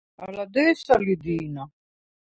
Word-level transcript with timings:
ალა 0.23 0.45
დე̄სა 0.53 0.95
ლი 1.05 1.15
დი̄ნა. 1.23 1.63